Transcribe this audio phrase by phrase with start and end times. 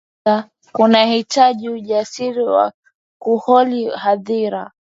[0.23, 2.73] kutangaza kunahitaji ujasiri wa
[3.21, 4.71] kuhoji hadhira